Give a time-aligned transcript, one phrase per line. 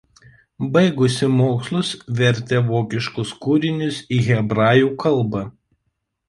[0.77, 1.91] Baigusi mokslus
[2.21, 5.45] vertė vokiškus kūrinius į hebrajų kalbą.